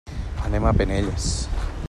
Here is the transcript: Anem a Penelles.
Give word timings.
Anem 0.45 0.65
a 0.69 0.73
Penelles. 0.79 1.31